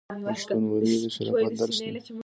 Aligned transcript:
پښتونولي 0.27 0.95
د 1.03 1.05
شرافت 1.15 1.51
درس 1.59 1.77
دی. 1.83 1.89